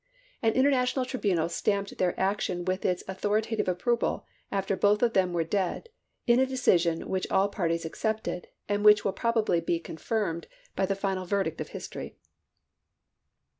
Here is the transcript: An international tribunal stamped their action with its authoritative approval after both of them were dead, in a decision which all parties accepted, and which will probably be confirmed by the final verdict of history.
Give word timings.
An 0.41 0.53
international 0.53 1.05
tribunal 1.05 1.47
stamped 1.47 1.95
their 1.99 2.19
action 2.19 2.65
with 2.65 2.85
its 2.85 3.03
authoritative 3.07 3.67
approval 3.67 4.25
after 4.51 4.75
both 4.75 5.03
of 5.03 5.13
them 5.13 5.31
were 5.31 5.43
dead, 5.43 5.89
in 6.25 6.39
a 6.39 6.45
decision 6.47 7.07
which 7.07 7.29
all 7.29 7.49
parties 7.49 7.85
accepted, 7.85 8.47
and 8.67 8.83
which 8.83 9.05
will 9.05 9.13
probably 9.13 9.61
be 9.61 9.79
confirmed 9.79 10.47
by 10.75 10.87
the 10.87 10.95
final 10.95 11.27
verdict 11.27 11.61
of 11.61 11.67
history. 11.67 12.15